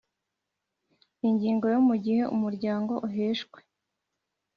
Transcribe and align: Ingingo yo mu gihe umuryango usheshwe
Ingingo 1.27 1.65
yo 1.73 1.79
mu 1.87 1.95
gihe 2.03 2.23
umuryango 2.35 2.93
usheshwe 3.07 3.59